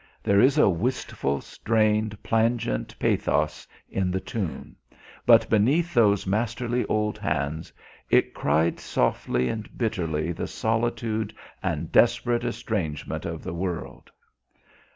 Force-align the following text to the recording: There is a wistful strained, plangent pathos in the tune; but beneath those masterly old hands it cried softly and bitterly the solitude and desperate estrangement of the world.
There 0.23 0.41
is 0.41 0.57
a 0.57 0.67
wistful 0.67 1.41
strained, 1.41 2.23
plangent 2.23 2.97
pathos 2.97 3.67
in 3.87 4.09
the 4.09 4.19
tune; 4.19 4.75
but 5.27 5.47
beneath 5.47 5.93
those 5.93 6.25
masterly 6.25 6.83
old 6.87 7.19
hands 7.19 7.71
it 8.09 8.33
cried 8.33 8.79
softly 8.79 9.47
and 9.47 9.77
bitterly 9.77 10.31
the 10.31 10.47
solitude 10.47 11.35
and 11.61 11.91
desperate 11.91 12.43
estrangement 12.43 13.27
of 13.27 13.43
the 13.43 13.53
world. 13.53 14.09